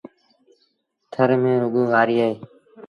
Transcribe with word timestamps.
ٿر 1.13 1.29
ميݩ 1.41 1.59
رڳو 1.61 1.81
وآريٚ 1.91 2.21
اهي۔ 2.23 2.31